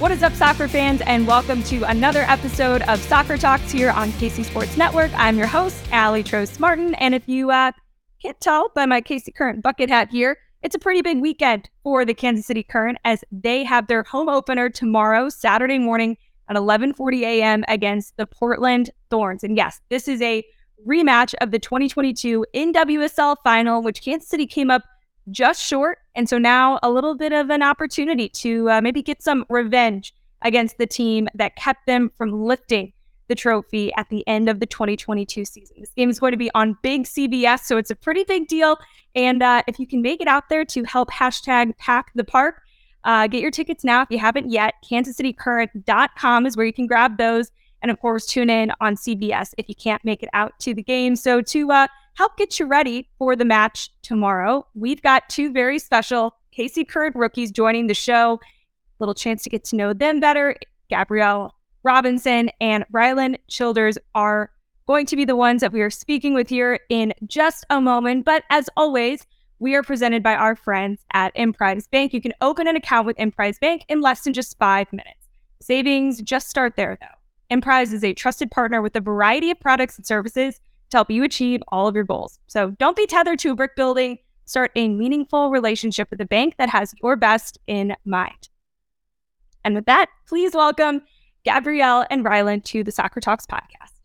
[0.00, 4.12] What is up, soccer fans, and welcome to another episode of Soccer Talks here on
[4.12, 5.10] KC Sports Network.
[5.14, 7.72] I'm your host, Aly Trost Martin, and if you uh,
[8.22, 12.06] can't tell by my KC Current bucket hat here, it's a pretty big weekend for
[12.06, 16.16] the Kansas City Current as they have their home opener tomorrow, Saturday morning
[16.48, 17.62] at 11:40 a.m.
[17.68, 19.44] against the Portland Thorns.
[19.44, 20.42] And yes, this is a
[20.88, 24.82] rematch of the 2022 NWSL final, which Kansas City came up
[25.30, 25.98] just short.
[26.14, 30.14] And so now a little bit of an opportunity to uh, maybe get some revenge
[30.42, 32.92] against the team that kept them from lifting
[33.28, 35.76] the trophy at the end of the 2022 season.
[35.78, 38.76] This game is going to be on Big CBS, so it's a pretty big deal.
[39.14, 42.62] And uh, if you can make it out there to help hashtag pack the park,
[43.04, 44.74] uh, get your tickets now if you haven't yet.
[44.90, 47.50] KansasCityCurrent.com is where you can grab those.
[47.82, 50.82] And of course, tune in on CBS if you can't make it out to the
[50.82, 51.16] game.
[51.16, 51.86] So to uh,
[52.20, 57.16] help get you ready for the match tomorrow, we've got two very special KC Current
[57.16, 58.38] rookies joining the show.
[58.98, 60.54] Little chance to get to know them better.
[60.90, 64.50] Gabrielle Robinson and Rylan Childers are
[64.86, 68.26] going to be the ones that we are speaking with here in just a moment.
[68.26, 69.26] But as always,
[69.58, 72.12] we are presented by our friends at Emprise Bank.
[72.12, 75.26] You can open an account with Emprise Bank in less than just five minutes.
[75.62, 77.06] Savings just start there, though.
[77.48, 80.60] Emprise is a trusted partner with a variety of products and services
[80.90, 82.38] to help you achieve all of your goals.
[82.46, 84.18] So don't be tethered to a brick building.
[84.44, 88.48] Start a meaningful relationship with a bank that has your best in mind.
[89.64, 91.02] And with that, please welcome
[91.44, 94.00] Gabrielle and Rylan to the Soccer Talks podcast.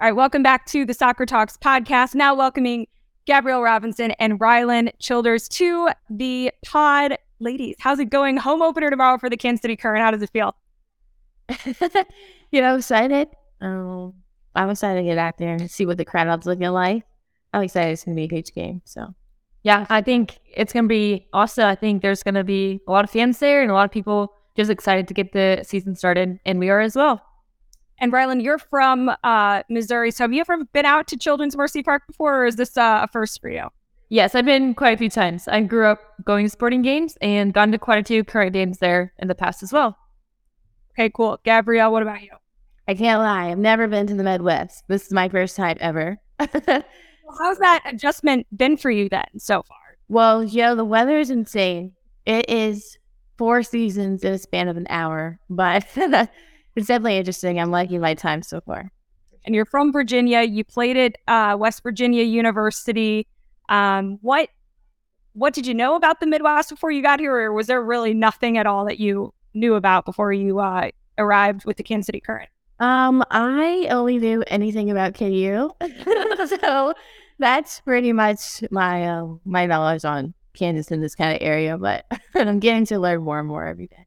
[0.00, 2.14] All right, welcome back to the Soccer Talks podcast.
[2.14, 2.86] Now welcoming
[3.26, 7.16] Gabrielle Robinson and Rylan Childers to the pod.
[7.38, 8.36] Ladies, how's it going?
[8.36, 10.02] Home opener tomorrow for the Kansas City Current.
[10.02, 10.54] How does it feel?
[12.50, 13.28] you know, excited.
[13.60, 14.14] Um,
[14.54, 17.04] I'm excited to get out there and see what the crowd's looking like.
[17.52, 17.92] I'm excited.
[17.92, 18.82] It's going to be a huge game.
[18.84, 19.14] So,
[19.62, 21.64] yeah, I think it's going to be awesome.
[21.64, 23.90] I think there's going to be a lot of fans there and a lot of
[23.90, 27.22] people just excited to get the season started, and we are as well.
[27.98, 31.82] And Rylan, you're from uh, Missouri, so have you ever been out to Children's Mercy
[31.82, 33.68] Park before, or is this uh, a first for you?
[34.08, 35.46] Yes, I've been quite a few times.
[35.46, 38.78] I grew up going to sporting games and gone to quite a few current games
[38.78, 39.96] there in the past as well.
[40.94, 41.38] Okay, cool.
[41.44, 42.32] Gabrielle, what about you?
[42.90, 43.52] I can't lie.
[43.52, 44.82] I've never been to the Midwest.
[44.88, 46.18] This is my first time ever.
[46.40, 46.82] well,
[47.38, 49.78] how's that adjustment been for you then so far?
[50.08, 51.92] Well, you know, the weather is insane.
[52.26, 52.98] It is
[53.38, 57.60] four seasons in a span of an hour, but it's definitely interesting.
[57.60, 58.90] I'm liking my time so far.
[59.44, 60.42] And you're from Virginia.
[60.42, 63.28] You played at uh, West Virginia University.
[63.68, 64.48] Um, what
[65.34, 68.14] what did you know about the Midwest before you got here, or was there really
[68.14, 72.18] nothing at all that you knew about before you uh, arrived with the Kansas City
[72.18, 72.48] Current?
[72.80, 75.70] Um, I only knew anything about KU,
[76.46, 76.94] so
[77.38, 81.76] that's pretty much my uh, my knowledge on Kansas in this kind of area.
[81.76, 84.06] But I'm getting to learn more and more every day.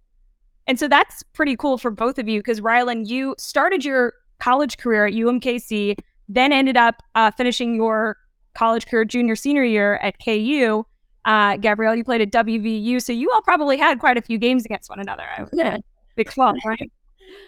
[0.66, 4.78] And so that's pretty cool for both of you because Rylan, you started your college
[4.78, 5.98] career at UMKC,
[6.28, 8.18] then ended up uh, finishing your
[8.56, 10.84] college career junior senior year at KU.
[11.26, 14.66] Uh, Gabrielle, you played at WVU, so you all probably had quite a few games
[14.66, 15.26] against one another.
[15.54, 15.78] Yeah.
[16.16, 16.92] Big club, right?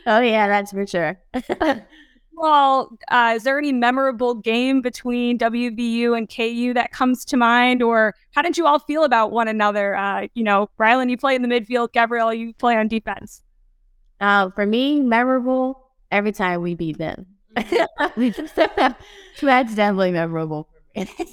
[0.08, 1.20] Oh yeah, that's for sure.
[2.34, 7.82] well, uh, is there any memorable game between WVU and KU that comes to mind,
[7.82, 9.96] or how did you all feel about one another?
[9.96, 11.92] Uh, you know, Rylan, you play in the midfield.
[11.94, 13.42] Gabrielle, you play on defense.
[14.22, 17.26] Uh, for me, memorable every time we beat them.
[17.56, 20.70] That's definitely memorable.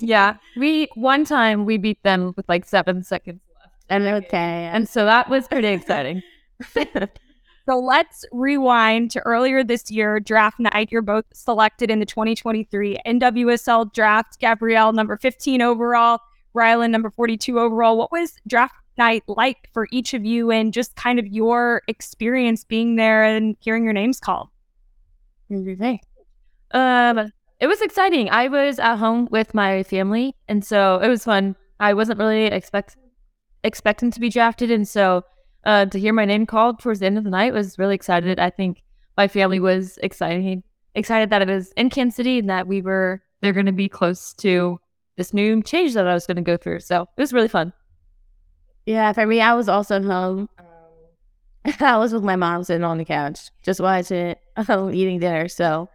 [0.00, 3.84] yeah, we one time we beat them with like seven seconds left.
[3.88, 6.22] And okay, and so that was pretty exciting.
[7.66, 10.90] So let's rewind to earlier this year, draft night.
[10.90, 14.40] You're both selected in the 2023 NWSL draft.
[14.40, 16.18] Gabrielle, number 15 overall,
[16.56, 17.96] Rylan, number 42 overall.
[17.96, 22.64] What was draft night like for each of you and just kind of your experience
[22.64, 24.48] being there and hearing your names called?
[26.72, 27.30] Um,
[27.60, 28.28] it was exciting.
[28.30, 31.54] I was at home with my family, and so it was fun.
[31.78, 32.96] I wasn't really expect
[33.62, 35.24] expecting to be drafted, and so
[35.64, 38.38] uh, to hear my name called towards the end of the night was really excited.
[38.38, 38.82] I think
[39.16, 40.62] my family was excited,
[40.94, 43.88] excited that it was in Kansas City and that we were they're going to be
[43.88, 44.78] close to
[45.16, 46.80] this new change that I was going to go through.
[46.80, 47.72] So it was really fun.
[48.86, 50.48] Yeah, for me, I was also home.
[51.80, 55.48] I was with my mom sitting on the couch, just watching, um, eating dinner.
[55.48, 55.88] So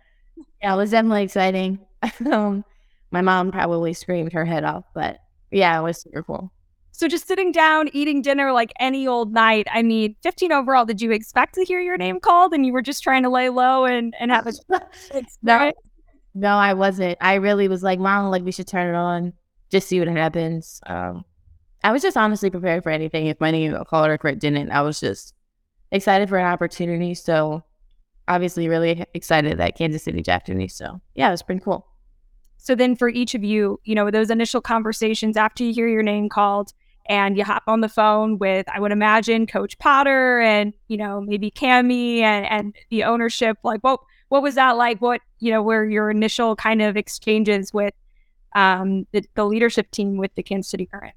[0.62, 1.80] yeah, it was definitely exciting.
[2.32, 2.64] um,
[3.12, 5.20] my mom probably screamed her head off, but
[5.52, 6.52] yeah, it was super cool.
[6.98, 9.68] So just sitting down, eating dinner like any old night.
[9.72, 12.82] I mean, 15 overall, did you expect to hear your name called and you were
[12.82, 14.54] just trying to lay low and, and have a
[15.44, 15.72] no,
[16.34, 17.20] no, I wasn't.
[17.22, 19.34] I really was like, Mom, like we should turn it on,
[19.70, 20.82] just see what happens.
[20.88, 21.24] Um,
[21.84, 23.28] I was just honestly prepared for anything.
[23.28, 25.36] If my name got called or if it didn't, I was just
[25.92, 27.14] excited for an opportunity.
[27.14, 27.64] So
[28.28, 30.68] obviously really excited that Kansas City drafted me.
[30.68, 31.86] So yeah, it was pretty cool.
[32.58, 36.02] So then for each of you, you know, those initial conversations after you hear your
[36.02, 36.74] name called,
[37.10, 41.22] and you hop on the phone with, I would imagine, Coach Potter and, you know,
[41.22, 43.58] maybe Cami and, and the ownership.
[43.64, 44.00] Like, what,
[44.30, 45.02] what was that like?
[45.02, 47.94] What, you know, were your initial kind of exchanges with
[48.56, 51.14] um, the, the leadership team with the Kansas City Current?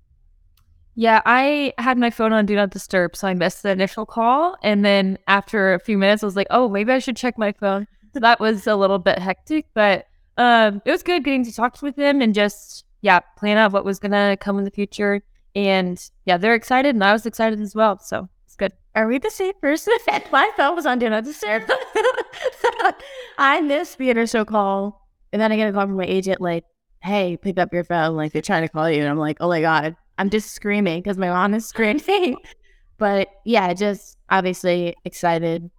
[0.94, 4.56] Yeah, I had my phone on Do Not Disturb, so I missed the initial call.
[4.62, 7.52] And then after a few minutes, I was like, oh, maybe I should check my
[7.52, 7.86] phone.
[8.12, 11.80] So that was a little bit hectic, but um, it was good getting to talk
[11.80, 15.22] with them and just, yeah, plan out what was going to come in the future.
[15.54, 17.98] And yeah, they're excited, and I was excited as well.
[17.98, 18.72] So it's good.
[18.94, 19.94] Are we the same person?
[20.32, 21.64] My phone was on Do Not Disturb.
[23.38, 26.64] I missed the initial call, and then I get a call from my agent like,
[27.02, 28.16] "Hey, pick up your phone.
[28.16, 31.02] Like they're trying to call you." And I'm like, "Oh my god!" I'm just screaming
[31.02, 32.36] because my mom is screaming.
[32.98, 35.70] but yeah, just obviously excited.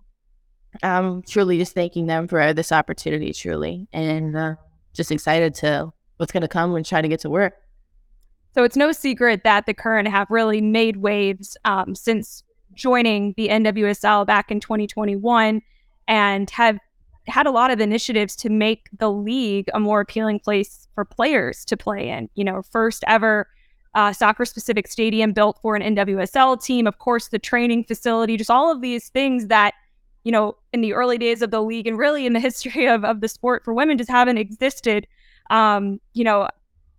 [0.83, 4.55] Um, truly just thanking them for this opportunity, truly, and uh,
[4.93, 7.53] just excited to what's going to come when trying to get to work.
[8.53, 12.43] So it's no secret that the current have really made waves um, since
[12.73, 15.61] joining the NWSL back in 2021
[16.07, 16.77] and have
[17.27, 21.63] had a lot of initiatives to make the league a more appealing place for players
[21.65, 22.29] to play in.
[22.35, 23.47] You know, first ever
[23.93, 28.49] uh, soccer specific stadium built for an NWSL team, of course, the training facility, just
[28.49, 29.73] all of these things that,
[30.23, 33.05] you know, in the early days of the league and really in the history of,
[33.05, 35.07] of the sport for women just haven't existed.
[35.49, 36.47] Um, you know,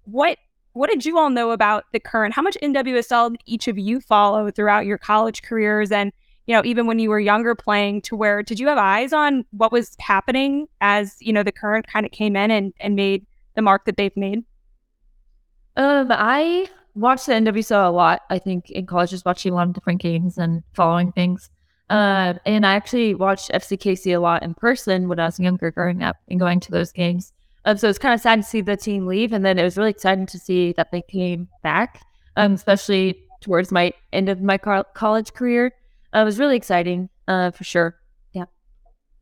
[0.04, 0.38] what
[0.72, 2.34] what did you all know about the current?
[2.34, 5.90] How much NWSL did each of you follow throughout your college careers?
[5.90, 6.12] And,
[6.46, 9.44] you know, even when you were younger playing to where did you have eyes on
[9.50, 13.26] what was happening as, you know, the current kind of came in and, and made
[13.54, 14.44] the mark that they've made?
[15.76, 19.68] Um, I watched the NWSL a lot, I think, in college, just watching a lot
[19.68, 21.50] of different games and following things.
[21.90, 26.02] Uh, and I actually watched FCKC a lot in person when I was younger growing
[26.02, 27.32] up and going to those games.
[27.64, 29.76] Um, so it's kind of sad to see the team leave, and then it was
[29.76, 32.02] really exciting to see that they came back,
[32.36, 35.72] um, especially towards my end of my co- college career.
[36.14, 37.96] Uh, it was really exciting, uh, for sure.
[38.32, 38.46] Yeah,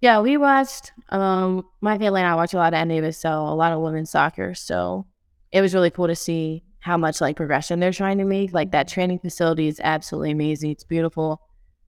[0.00, 0.20] yeah.
[0.20, 0.92] We watched.
[1.10, 4.54] Um, my family and I watch a lot of NWSL, a lot of women's soccer.
[4.54, 5.06] So
[5.52, 8.52] it was really cool to see how much like progression they're trying to make.
[8.52, 10.70] Like that training facility is absolutely amazing.
[10.70, 11.42] It's beautiful.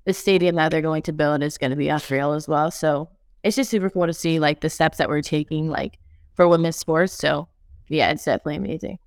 [0.05, 2.71] The stadium that they're going to build is going to be unreal as well.
[2.71, 3.09] So
[3.43, 5.99] it's just super cool to see like the steps that we're taking, like
[6.35, 7.13] for women's sports.
[7.13, 7.49] So
[7.89, 8.99] yeah, it's definitely amazing.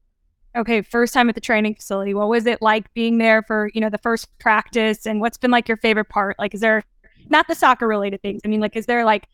[0.56, 2.14] Okay, first time at the training facility.
[2.14, 5.52] What was it like being there for, you know, the first practice and what's been
[5.52, 6.38] like your favorite part?
[6.40, 6.84] Like is there
[7.30, 8.42] not the soccer related things?
[8.46, 9.28] I mean, like is there like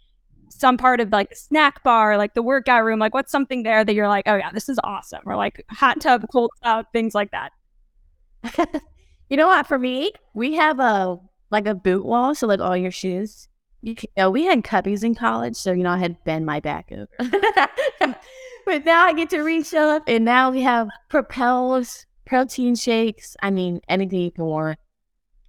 [0.49, 3.83] some part of like the snack bar, like the workout room, like what's something there
[3.83, 7.13] that you're like, oh yeah, this is awesome, or like hot tub, cold tub, things
[7.13, 7.51] like that.
[9.29, 9.67] you know what?
[9.67, 11.19] For me, we have a
[11.51, 13.47] like a boot wall, so like all your shoes
[13.81, 16.91] you know, we had cubbies in college, so you know I had bend my back
[16.91, 17.07] over.
[18.65, 23.35] but now I get to reach up, and now we have propels, protein shakes.
[23.41, 24.79] I mean, anything you can want.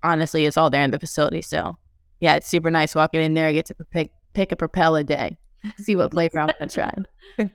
[0.03, 1.43] Honestly, it's all there in the facility.
[1.43, 1.77] So,
[2.21, 3.47] yeah, it's super nice walking in there.
[3.49, 5.37] I get to pick pick a propel a day.
[5.79, 6.93] see what flavor I'm gonna try.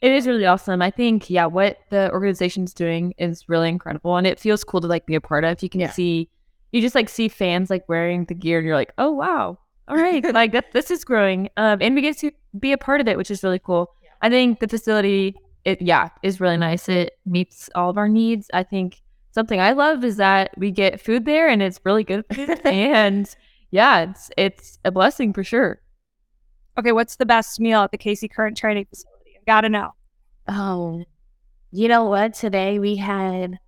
[0.00, 0.80] It is really awesome.
[0.80, 4.86] I think, yeah, what the organization's doing is really incredible, and it feels cool to
[4.86, 5.60] like be a part of.
[5.60, 5.90] You can Yeah.
[5.90, 6.28] see,
[6.70, 9.58] you just like see fans like wearing the gear, and you're like, oh wow,
[9.88, 13.00] all right, like that, this is growing, um, and we get to be a part
[13.00, 13.90] of it, which is really cool.
[14.22, 16.88] I think the facility, it yeah, is really nice.
[16.88, 18.48] It meets all of our needs.
[18.52, 19.00] I think
[19.32, 23.34] something I love is that we get food there, and it's really good food, and
[23.70, 25.80] yeah, it's it's a blessing for sure.
[26.78, 29.32] Okay, what's the best meal at the KC Current Training Facility?
[29.36, 29.90] I gotta know.
[30.46, 31.04] Oh,
[31.70, 32.34] you know what?
[32.34, 33.58] Today we had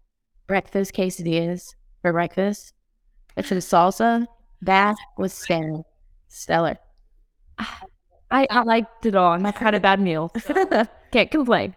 [0.47, 2.73] breakfast quesadillas for breakfast.
[3.37, 4.27] It's a salsa.
[4.63, 5.83] That was stellar.
[6.31, 6.79] Stellar.
[8.33, 9.33] I, I liked it all.
[9.45, 10.33] I've had a bad meal.
[11.13, 11.75] Can't complain.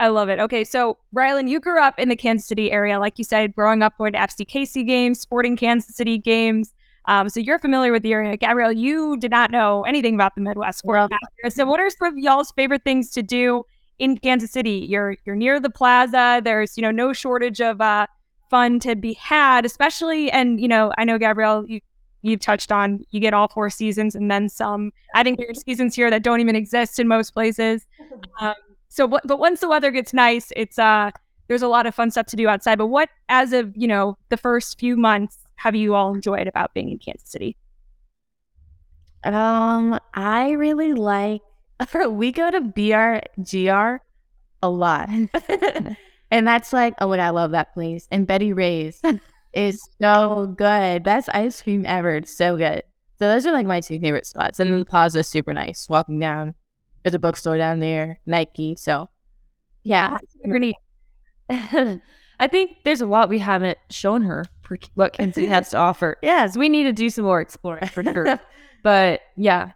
[0.00, 0.38] I love it.
[0.40, 3.82] Okay, so Rylan, you grew up in the Kansas City area, like you said, growing
[3.82, 6.72] up going to FCKC games, sporting Kansas City games.
[7.06, 8.36] Um, so you're familiar with the area.
[8.36, 10.82] Gabrielle, you did not know anything about the Midwest.
[10.84, 11.08] for Well-
[11.48, 13.64] So what are some of y'all's favorite things to do
[13.98, 14.84] in Kansas City?
[14.88, 16.40] You're you're near the plaza.
[16.44, 18.06] There's you know no shortage of uh,
[18.50, 21.80] fun to be had, especially and you know I know Gabrielle you
[22.22, 24.92] you've touched on you get all four seasons and then some.
[25.14, 27.86] I think there are seasons here that don't even exist in most places.
[28.40, 28.54] Um,
[28.88, 31.10] so but, but once the weather gets nice, it's uh
[31.48, 32.78] there's a lot of fun stuff to do outside.
[32.78, 36.72] But what as of you know the first few months have you all enjoyed about
[36.74, 37.56] being in Kansas City?
[39.24, 41.42] Um, I really like.
[42.08, 43.98] we go to BRGR
[44.62, 45.08] a lot,
[46.30, 48.08] and that's like, oh, and I love that place.
[48.10, 49.00] And Betty Ray's
[49.52, 51.02] is so good.
[51.02, 52.16] Best ice cream ever.
[52.16, 52.82] It's so good.
[53.18, 54.60] So those are like my two favorite spots.
[54.60, 55.88] And then the plaza is super nice.
[55.88, 56.54] Walking down,
[57.02, 58.76] there's a bookstore down there, Nike.
[58.76, 59.08] So
[59.82, 60.74] yeah, Pretty
[61.50, 66.16] I think there's a lot we haven't shown her for what Kansas has to offer.
[66.22, 68.38] Yes, we need to do some more exploring for sure.
[68.82, 69.72] but yeah,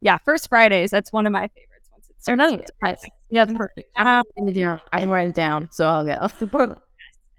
[0.00, 0.90] yeah, first Fridays.
[0.90, 1.88] That's one of my favorites.
[1.92, 2.08] Once
[2.60, 3.04] it's nice.
[3.30, 3.88] Yeah, perfect.
[3.96, 4.80] I'm writing it down.
[4.92, 6.74] I'm writing it down, so I'll go.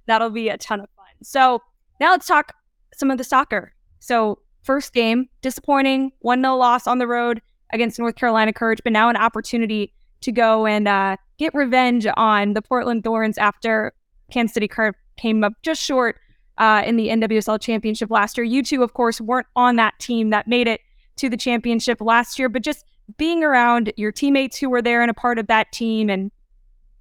[0.06, 0.88] that'll be a ton of.
[1.24, 1.62] So
[2.00, 2.54] now let's talk
[2.94, 3.74] some of the soccer.
[4.00, 8.94] So first game, disappointing, one 0 loss on the road against North Carolina Courage, but
[8.94, 13.94] now an opportunity to go and uh, get revenge on the Portland Thorns after
[14.32, 16.18] Kansas City Current came up just short
[16.58, 18.46] uh, in the NWSL championship last year.
[18.46, 20.82] You two, of course, weren't on that team that made it
[21.18, 22.86] to the championship last year, but just
[23.18, 26.32] being around your teammates who were there and a part of that team and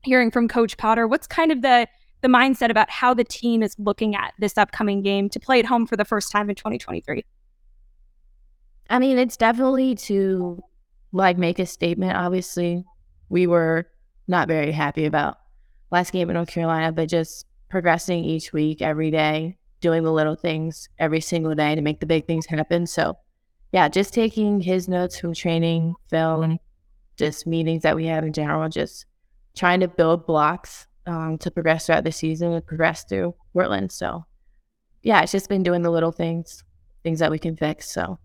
[0.02, 1.86] hearing from Coach Potter, what's kind of the
[2.26, 5.64] the mindset about how the team is looking at this upcoming game to play at
[5.64, 7.24] home for the first time in 2023?
[8.90, 10.60] I mean, it's definitely to
[11.12, 12.16] like make a statement.
[12.16, 12.84] Obviously,
[13.28, 13.86] we were
[14.26, 15.36] not very happy about
[15.92, 20.34] last game in North Carolina, but just progressing each week, every day, doing the little
[20.34, 22.88] things every single day to make the big things happen.
[22.88, 23.16] So,
[23.70, 26.58] yeah, just taking his notes from training, film,
[27.16, 29.06] just meetings that we have in general, just
[29.54, 33.92] trying to build blocks um, to progress throughout the season and progress through Portland.
[33.92, 34.24] So,
[35.02, 36.64] yeah, it's just been doing the little things,
[37.02, 37.90] things that we can fix.
[37.90, 38.18] So,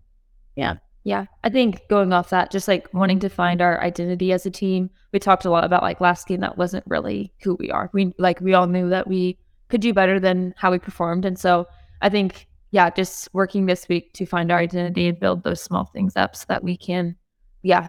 [0.56, 0.76] yeah.
[1.04, 4.50] Yeah, I think going off that, just like wanting to find our identity as a
[4.50, 4.88] team.
[5.12, 7.90] We talked a lot about like last game that wasn't really who we are.
[7.92, 9.36] We like we all knew that we
[9.68, 11.66] could do better than how we performed, and so
[12.02, 15.86] I think yeah, just working this week to find our identity and build those small
[15.86, 17.16] things up so that we can
[17.62, 17.88] yeah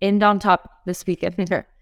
[0.00, 1.36] end on top this weekend.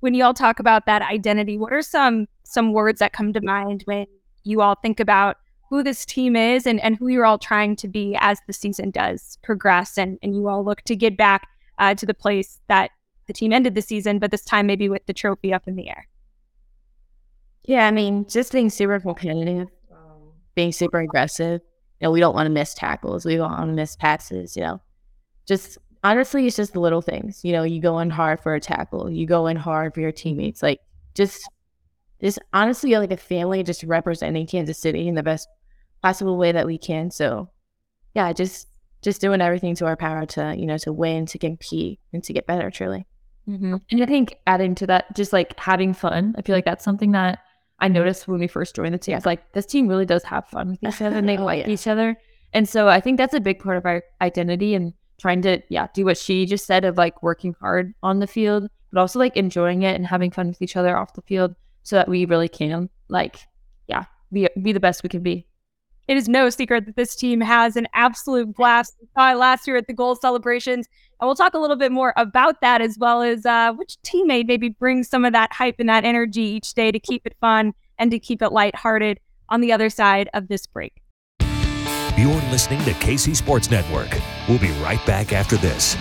[0.00, 3.40] When you all talk about that identity, what are some some words that come to
[3.40, 4.06] mind when
[4.44, 5.36] you all think about
[5.68, 8.90] who this team is and, and who you're all trying to be as the season
[8.90, 11.46] does progress and, and you all look to get back
[11.78, 12.90] uh, to the place that
[13.26, 15.88] the team ended the season, but this time maybe with the trophy up in the
[15.88, 16.08] air.
[17.64, 21.60] Yeah, I mean, just being super competitive, um, being super aggressive.
[22.00, 23.26] You know, we don't want to miss tackles.
[23.26, 24.56] We don't want to miss passes.
[24.56, 24.80] You know,
[25.46, 27.44] just honestly, it's just the little things.
[27.44, 29.10] You know, you go in hard for a tackle.
[29.10, 30.62] You go in hard for your teammates.
[30.62, 30.80] Like
[31.14, 31.48] just,
[32.20, 35.48] just honestly, like a family, just representing Kansas City in the best
[36.02, 37.10] possible way that we can.
[37.10, 37.50] So,
[38.14, 38.68] yeah, just
[39.02, 42.32] just doing everything to our power to you know to win, to compete, and to
[42.32, 42.70] get better.
[42.70, 43.06] Truly.
[43.48, 43.76] Mm-hmm.
[43.90, 46.34] And I think adding to that, just like having fun.
[46.36, 47.38] I feel like that's something that
[47.80, 49.16] I noticed when we first joined the team.
[49.16, 51.60] It's like this team really does have fun with each other and they Oh, like
[51.66, 51.70] yeah.
[51.72, 52.16] each other.
[52.52, 55.88] And so I think that's a big part of our identity and trying to, yeah,
[55.94, 59.36] do what she just said of like working hard on the field, but also like
[59.36, 62.48] enjoying it and having fun with each other off the field so that we really
[62.48, 63.40] can like,
[63.86, 65.46] yeah, be, be the best we can be.
[66.06, 68.96] It is no secret that this team has an absolute blast.
[69.02, 70.86] It last year at the goal celebrations.
[71.20, 74.46] And we'll talk a little bit more about that as well as uh, which teammate
[74.46, 77.74] maybe brings some of that hype and that energy each day to keep it fun
[77.98, 79.20] and to keep it lighthearted
[79.50, 81.02] on the other side of this break
[82.50, 84.08] listening to KC Sports Network.
[84.48, 85.96] We'll be right back after this.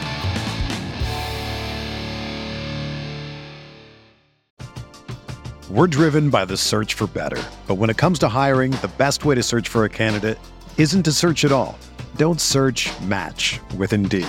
[5.70, 7.44] We're driven by the search for better.
[7.68, 10.40] But when it comes to hiring, the best way to search for a candidate
[10.78, 11.78] isn't to search at all.
[12.16, 14.28] Don't search match with Indeed.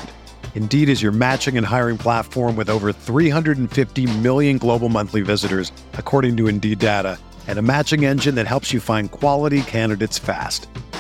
[0.56, 6.36] Indeed is your matching and hiring platform with over 350 million global monthly visitors, according
[6.38, 10.66] to Indeed data, and a matching engine that helps you find quality candidates fast.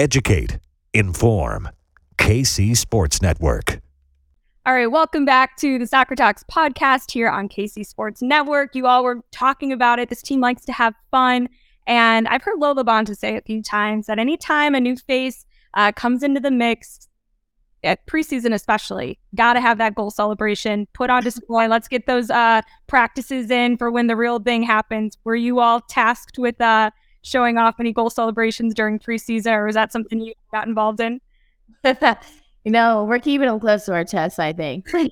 [0.00, 0.58] educate,
[0.94, 1.68] inform.
[2.16, 3.80] KC Sports Network.
[4.64, 8.74] All right, welcome back to the Soccer Talks podcast here on KC Sports Network.
[8.74, 10.08] You all were talking about it.
[10.08, 11.50] This team likes to have fun.
[11.86, 15.92] And I've heard Lo LaBonta say a few times that anytime a new face uh,
[15.92, 17.06] comes into the mix,
[17.84, 21.68] at preseason especially, got to have that goal celebration, put on display.
[21.68, 25.18] Let's get those uh, practices in for when the real thing happens.
[25.24, 26.90] Were you all tasked with uh,
[27.22, 31.20] showing off any goal celebrations during preseason, or was that something you got involved in?
[31.84, 34.86] you know, we're keeping them close to our chest, I think.
[34.92, 35.04] you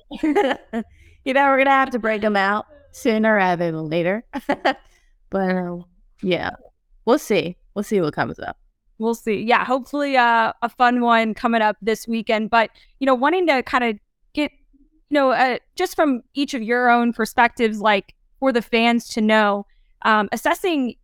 [1.33, 4.23] know, we're going to have to break them out sooner rather than later.
[5.29, 5.85] but um,
[6.21, 6.51] yeah,
[7.05, 7.55] we'll see.
[7.73, 8.57] We'll see what comes up.
[8.97, 9.41] We'll see.
[9.41, 12.49] Yeah, hopefully uh, a fun one coming up this weekend.
[12.49, 12.69] But,
[12.99, 13.99] you know, wanting to kind of
[14.33, 19.07] get, you know, uh, just from each of your own perspectives, like for the fans
[19.09, 19.65] to know,
[20.03, 20.95] um, assessing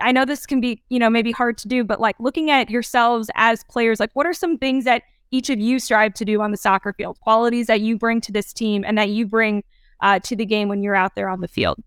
[0.00, 2.70] I know this can be, you know, maybe hard to do, but like looking at
[2.70, 6.40] yourselves as players, like what are some things that each of you strive to do
[6.40, 9.64] on the soccer field, qualities that you bring to this team and that you bring
[10.00, 11.78] uh, to the game when you're out there on the field?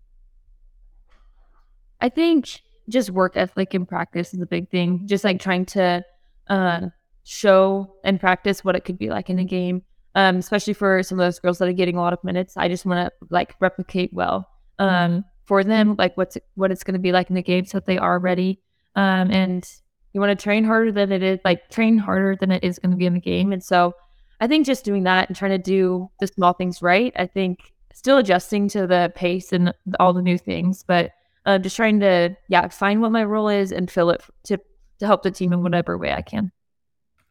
[2.00, 5.06] I think just work ethic and practice is a big thing.
[5.06, 6.04] Just like trying to
[6.48, 6.88] uh,
[7.24, 9.82] show and practice what it could be like in a game,
[10.14, 12.56] um, especially for some of those girls that are getting a lot of minutes.
[12.56, 14.48] I just want to like replicate well.
[14.78, 17.78] Um, for them, like what's what it's going to be like in the game, so
[17.78, 18.60] that they are ready.
[18.94, 19.68] Um, and
[20.12, 22.92] you want to train harder than it is, like train harder than it is going
[22.92, 23.52] to be in the game.
[23.52, 23.92] And so,
[24.40, 27.12] I think just doing that and trying to do the small things right.
[27.16, 31.10] I think still adjusting to the pace and all the new things, but
[31.46, 34.56] uh, just trying to yeah find what my role is and fill it to
[35.00, 36.52] to help the team in whatever way I can.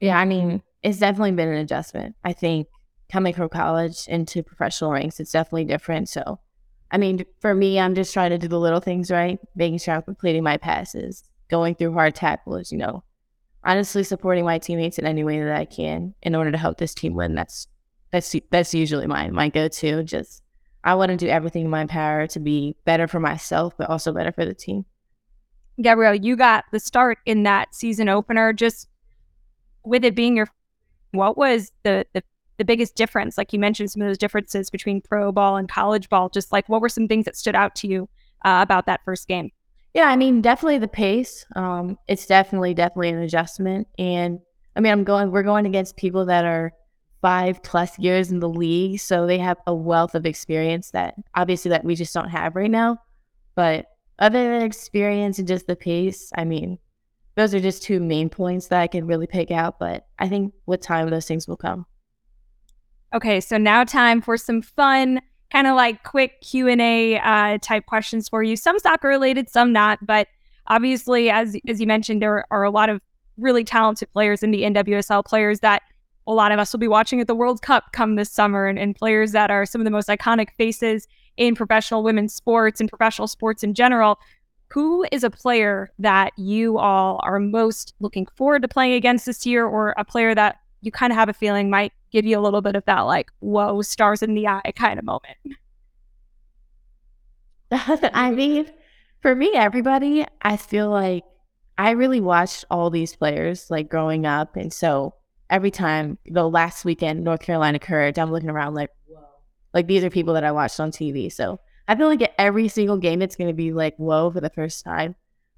[0.02, 2.18] Yeah, I mean, it's definitely been an adjustment.
[2.26, 2.68] I think
[3.10, 6.10] coming from college into professional ranks, it's definitely different.
[6.10, 6.40] So
[6.92, 9.96] I mean, for me, I'm just trying to do the little things right, making sure
[9.96, 13.04] I'm completing my passes, going through hard tackles, you know,
[13.64, 16.94] honestly supporting my teammates in any way that I can in order to help this
[16.94, 17.36] team win.
[17.36, 17.68] That's
[18.12, 20.04] that's that's usually my my go to.
[20.04, 20.42] Just
[20.84, 24.12] I want to do everything in my power to be better for myself, but also
[24.12, 24.86] better for the team.
[25.82, 28.52] Gabrielle, you got the start in that season opener.
[28.54, 28.88] Just
[29.86, 30.48] with it being your,
[31.12, 32.24] what was the the
[32.60, 33.38] the biggest difference?
[33.38, 36.30] Like you mentioned, some of those differences between pro ball and college ball.
[36.30, 38.08] Just like what were some things that stood out to you
[38.46, 39.50] uh, about that first game?
[39.96, 41.46] Yeah, I mean, definitely the pace.
[41.56, 43.88] Um, it's definitely, definitely an adjustment.
[43.98, 44.40] And
[44.76, 46.72] I mean, I'm going, we're going against people that are
[47.22, 49.00] five plus years in the league.
[49.00, 52.70] So they have a wealth of experience that obviously that we just don't have right
[52.70, 53.00] now.
[53.56, 53.88] But
[54.20, 56.78] other than experience and just the pace, I mean,
[57.36, 59.80] those are just two main points that I can really pick out.
[59.80, 61.86] But I think with time, those things will come.
[63.14, 65.20] Okay, so now time for some fun,
[65.52, 68.56] kind of like quick Q and A uh, type questions for you.
[68.56, 70.06] Some soccer related, some not.
[70.06, 70.28] But
[70.68, 73.02] obviously, as as you mentioned, there are a lot of
[73.38, 75.26] really talented players in the NWSL.
[75.26, 75.82] Players that
[76.28, 78.78] a lot of us will be watching at the World Cup come this summer, and,
[78.78, 82.90] and players that are some of the most iconic faces in professional women's sports and
[82.90, 84.20] professional sports in general.
[84.68, 89.48] Who is a player that you all are most looking forward to playing against this
[89.48, 92.42] year, or a player that you kind of have a feeling might give you a
[92.42, 95.38] little bit of that like whoa stars in the eye kind of moment?
[97.72, 98.70] I mean,
[99.22, 101.24] for me, everybody, I feel like
[101.78, 104.56] I really watched all these players like growing up.
[104.56, 105.14] And so
[105.50, 109.24] every time the last weekend North Carolina Courage, I'm looking around like, whoa.
[109.74, 111.32] Like these are people that I watched on TV.
[111.32, 114.50] So I feel like at every single game it's gonna be like whoa for the
[114.50, 115.16] first time.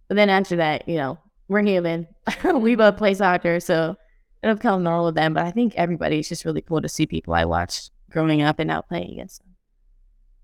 [0.07, 2.07] But then after that, you know, we're human.
[2.53, 3.95] we both play soccer, so
[4.43, 5.33] it'll become normal with them.
[5.33, 8.59] But I think everybody it's just really cool to see people I watched growing up
[8.59, 9.55] and now playing against them.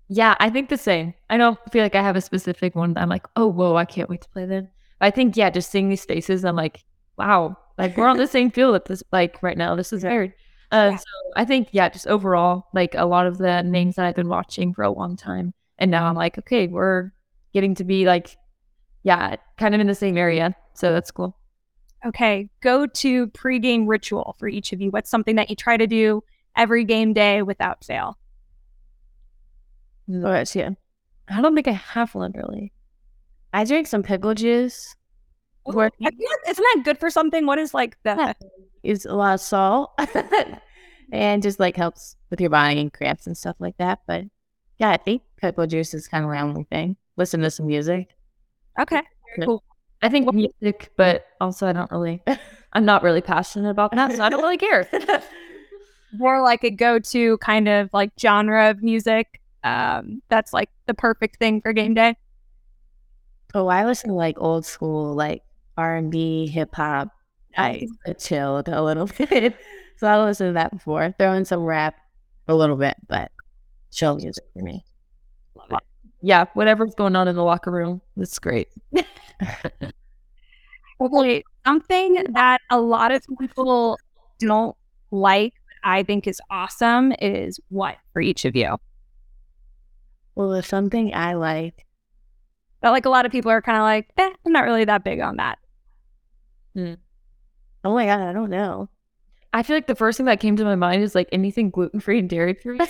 [0.08, 1.14] Yeah, I think the same.
[1.28, 3.84] I don't feel like I have a specific one that I'm like, oh, whoa, I
[3.84, 4.68] can't wait to play them.
[4.98, 6.82] But I think, yeah, just seeing these faces, I'm like,
[7.18, 9.74] wow, like we're on the same field at this, like right now.
[9.74, 10.32] This is weird.
[10.72, 10.96] Uh, Yeah.
[10.96, 11.04] So
[11.36, 14.72] I think, yeah, just overall, like a lot of the names that I've been watching
[14.72, 15.52] for a long time.
[15.78, 17.12] And now I'm like, okay, we're
[17.52, 18.36] getting to be like,
[19.02, 20.56] yeah, kind of in the same area.
[20.74, 21.36] So that's cool.
[22.06, 24.90] Okay, go to pregame ritual for each of you.
[24.90, 26.22] What's something that you try to do
[26.56, 28.16] every game day without fail?
[30.06, 30.70] Yeah.
[31.28, 32.72] I don't think I have one really.
[33.52, 34.94] I drink some pickle juice.
[36.02, 36.10] I
[36.48, 37.46] Isn't that good for something?
[37.46, 38.34] What is like the.
[38.82, 39.90] It's a lot of salt
[41.12, 44.00] and just like helps with your body and cramps and stuff like that.
[44.06, 44.24] But
[44.78, 46.96] yeah, I think pickle juice is kind of my only thing.
[47.16, 48.14] Listen to some music.
[48.80, 49.02] okay?
[49.44, 49.62] Cool.
[50.02, 52.22] I think music, but also I don't really,
[52.72, 54.16] I'm not really passionate about that.
[54.16, 54.88] So I don't really care.
[56.12, 59.40] More like a go-to kind of like genre of music.
[59.64, 62.16] Um, that's like the perfect thing for game day.
[63.54, 65.42] Oh, I listen to like old school, like
[65.76, 67.08] R and B, hip hop.
[67.56, 67.86] I
[68.18, 69.56] chilled a little bit,
[69.96, 71.14] so I listened to that before.
[71.18, 71.96] Throw in some rap
[72.46, 73.32] a little bit, but
[73.90, 74.84] chill music for me.
[76.20, 78.68] Yeah, whatever's going on in the locker room, that's great.
[81.00, 83.96] Okay, something that a lot of people
[84.40, 84.74] don't
[85.12, 85.54] like,
[85.84, 88.76] I think is awesome, is what for each of you.
[90.34, 91.86] Well, there's something I like.
[92.80, 95.04] But like a lot of people are kind of like, eh, I'm not really that
[95.04, 95.58] big on that.
[97.84, 98.88] Oh my god, I don't know.
[99.52, 102.00] I feel like the first thing that came to my mind is like anything gluten
[102.00, 102.78] free and dairy free.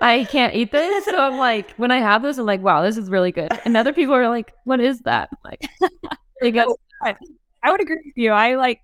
[0.00, 1.04] I can't eat this.
[1.04, 3.50] So I'm like, when I have this, I'm like, wow, this is really good.
[3.64, 5.28] And other people are like, what is that?
[5.32, 5.70] I'm like,
[6.40, 7.14] they go, oh,
[7.62, 8.30] I would agree with you.
[8.32, 8.80] I like,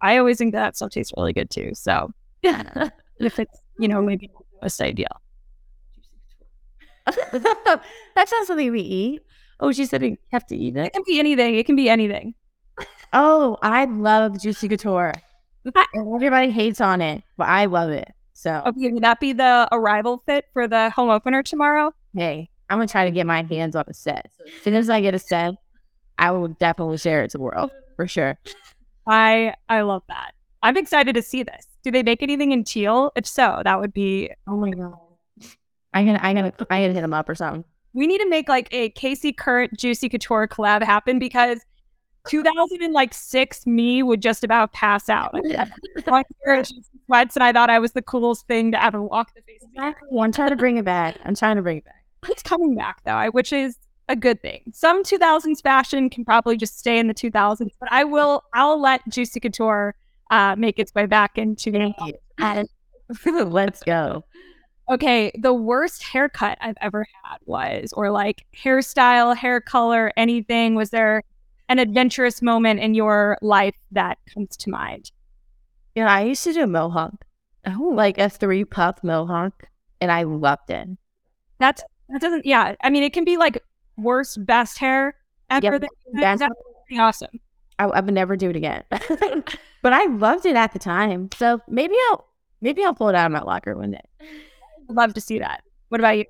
[0.00, 1.72] I always think that stuff tastes really good too.
[1.74, 2.12] So
[2.42, 5.08] if it's, you know, maybe not the most ideal.
[7.06, 7.82] that
[8.28, 9.22] sounds something we eat.
[9.58, 10.92] oh, she said you have to eat It it.
[10.92, 11.56] can be anything.
[11.56, 12.34] It can be anything.
[13.12, 15.12] Oh, I love Juicy Couture.
[15.96, 18.08] Everybody hates on it, but I love it.
[18.40, 21.92] So Okay, would that be the arrival fit for the home opener tomorrow?
[22.14, 24.30] hey, I'm gonna try to get my hands on a set.
[24.46, 25.54] As soon as I get a set,
[26.18, 28.38] I will definitely share it to the world for sure.
[29.06, 30.32] I I love that.
[30.62, 31.66] I'm excited to see this.
[31.82, 33.12] Do they make anything in teal?
[33.16, 34.30] If so, that would be.
[34.46, 34.94] Oh my god.
[35.92, 37.64] I'm gonna, I'm gonna, I gotta hit them up or something.
[37.92, 41.60] We need to make like a KC Current Juicy Couture collab happen because
[42.28, 45.34] 2006 me would just about pass out.
[46.06, 46.26] Like,
[47.06, 49.80] sweats, and I thought I was the coolest thing to ever walk the face the
[49.82, 49.96] earth.
[50.24, 51.16] I'm trying to bring it back.
[51.24, 52.04] I'm trying to bring it back.
[52.28, 53.78] It's coming back though, which is
[54.08, 54.60] a good thing.
[54.72, 58.44] Some 2000s fashion can probably just stay in the 2000s, but I will.
[58.52, 59.94] I'll let Juicy Couture
[60.30, 62.64] uh, make its way back into the.
[63.44, 64.24] Let's go.
[64.90, 70.74] Okay, the worst haircut I've ever had was, or like hairstyle, hair color, anything.
[70.74, 71.22] Was there
[71.70, 75.10] an adventurous moment in your life that comes to mind?
[75.94, 77.24] You know, I used to do a mohawk.
[77.66, 79.64] Oh, like a three puff mohawk,
[80.00, 80.88] and I loved it.
[81.58, 82.44] That's that doesn't.
[82.44, 83.62] Yeah, I mean, it can be like
[83.96, 85.14] worst, best hair
[85.50, 85.64] ever.
[85.64, 85.80] Yep,
[86.14, 86.52] that's- that's
[86.86, 87.40] pretty awesome.
[87.78, 88.82] I, I would never do it again.
[88.90, 91.30] but I loved it at the time.
[91.36, 92.26] So maybe I'll
[92.60, 94.02] maybe I'll pull it out of my locker one day.
[94.88, 95.62] Love to see that.
[95.88, 96.24] What about you?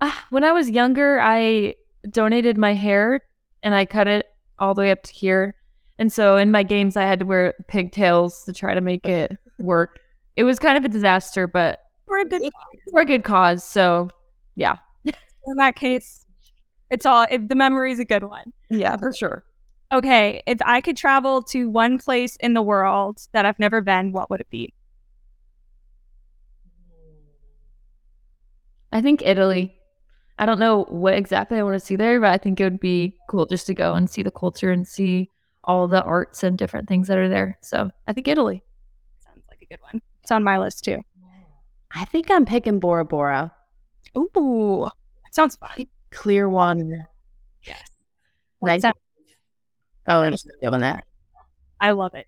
[0.00, 1.74] Ah, when I was younger, I
[2.10, 3.20] donated my hair
[3.62, 4.26] and I cut it
[4.58, 5.54] all the way up to here.
[5.98, 9.36] And so in my games, I had to wear pigtails to try to make it
[9.58, 9.98] work.
[10.36, 12.42] It was kind of a disaster, but For a good,
[12.90, 13.64] for a good cause.
[13.64, 14.10] So
[14.54, 16.24] yeah, in that case,
[16.90, 17.26] it's all.
[17.30, 18.52] If the memory is a good one.
[18.70, 19.44] yeah, for sure.
[19.90, 24.12] Okay, if I could travel to one place in the world that I've never been,
[24.12, 24.74] what would it be?
[28.92, 29.77] I think Italy.
[30.38, 32.80] I don't know what exactly I want to see there, but I think it would
[32.80, 35.30] be cool just to go and see the culture and see
[35.64, 37.58] all the arts and different things that are there.
[37.60, 38.62] So I think Italy.
[39.24, 40.00] Sounds like a good one.
[40.22, 41.02] It's on my list too.
[41.90, 43.52] I think I'm picking Bora Bora.
[44.16, 44.88] Ooh,
[45.24, 45.86] that sounds fun.
[46.10, 47.04] Clear one.
[47.64, 47.82] Yes.
[48.62, 48.82] Nice.
[48.82, 48.96] Sounds-
[50.10, 51.04] Oh, I'm just doing that.
[51.80, 52.26] I love it.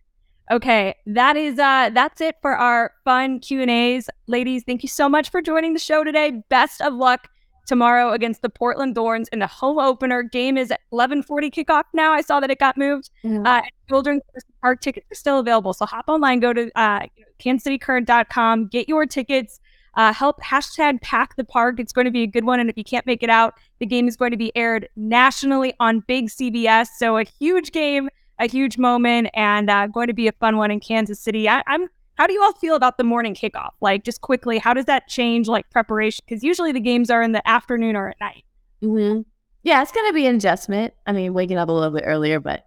[0.50, 4.10] Okay, that is uh that's it for our fun Q&As.
[4.26, 6.42] Ladies, thank you so much for joining the show today.
[6.50, 7.28] Best of luck
[7.66, 10.22] tomorrow against the Portland Thorns in the home opener.
[10.22, 12.12] Game is at 11:40 kickoff now.
[12.12, 13.10] I saw that it got moved.
[13.24, 13.46] Mhm.
[13.46, 14.22] Uh Children's
[14.62, 15.72] Park tickets are still available.
[15.72, 17.00] So hop online, go to uh
[17.40, 19.60] kansascitycurrent.com, get your tickets.
[19.96, 21.80] Uh, help hashtag pack the park.
[21.80, 22.60] It's going to be a good one.
[22.60, 25.74] And if you can't make it out, the game is going to be aired nationally
[25.80, 26.86] on Big CBS.
[26.96, 30.70] So a huge game, a huge moment, and uh, going to be a fun one
[30.70, 31.48] in Kansas City.
[31.48, 31.88] I, I'm.
[32.20, 33.70] How do you all feel about the morning kickoff?
[33.80, 36.22] Like, just quickly, how does that change like preparation?
[36.28, 38.44] Because usually the games are in the afternoon or at night.
[38.82, 39.24] Mhm.
[39.62, 40.92] Yeah, it's gonna be an adjustment.
[41.06, 42.66] I mean, waking up a little bit earlier, but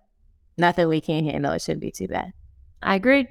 [0.57, 1.51] nothing we can't handle.
[1.51, 2.33] It shouldn't be too bad.
[2.81, 3.27] I agree.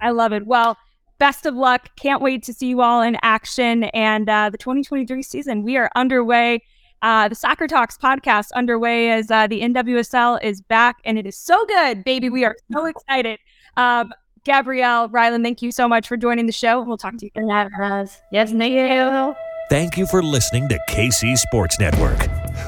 [0.00, 0.44] I love it.
[0.44, 0.76] Well,
[1.20, 1.90] best of luck.
[1.94, 3.84] Can't wait to see you all in action.
[3.84, 6.64] And uh, the 2023 season, we are underway.
[7.00, 11.36] Uh, the Soccer Talks podcast underway as uh, the NWSL is back, and it is
[11.36, 12.28] so good, baby.
[12.28, 13.38] We are so excited.
[13.76, 14.12] Um,
[14.44, 16.82] Gabrielle, Rylan, thank you so much for joining the show.
[16.82, 17.30] We'll talk to you.
[17.34, 17.48] And
[18.32, 19.34] Yes, thank you.
[19.68, 22.18] Thank you for listening to KC Sports Network.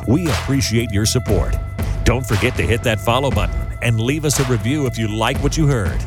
[0.07, 1.57] We appreciate your support.
[2.05, 5.37] Don't forget to hit that follow button and leave us a review if you like
[5.39, 5.99] what you heard.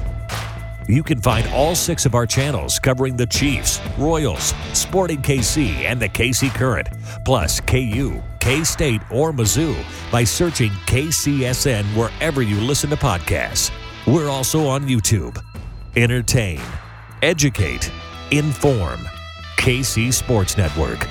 [0.87, 5.99] You can find all six of our channels covering the Chiefs, Royals, Sporting KC, and
[5.99, 6.87] the KC Current,
[7.25, 9.75] plus KU, K State, or Mizzou
[10.11, 13.71] by searching KCSN wherever you listen to podcasts.
[14.05, 15.41] We're also on YouTube.
[15.97, 16.59] Entertain,
[17.21, 17.89] educate,
[18.31, 18.99] inform.
[19.55, 21.07] KC Sports Network.